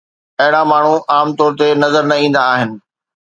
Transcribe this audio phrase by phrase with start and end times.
[0.41, 2.69] اهڙا ماڻهو عام طور تي نظر نه ايندا آهن.